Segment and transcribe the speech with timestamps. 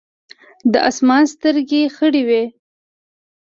[0.71, 2.53] د اسمان سترګې خړې وې ـ